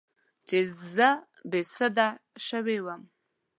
چې 0.47 0.57
زه 0.95 1.09
بې 1.49 1.61
سده 1.75 2.07
شوې 2.47 2.77
وم. 2.85 3.01